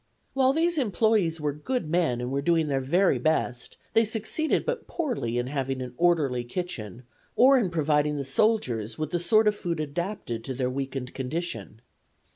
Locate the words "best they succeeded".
3.19-4.65